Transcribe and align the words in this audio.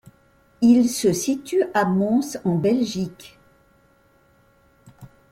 Il 0.61 0.89
se 0.89 1.13
situe 1.13 1.61
à 1.75 1.85
Mons 1.85 2.39
en 2.43 2.55
Belgique. 2.55 3.37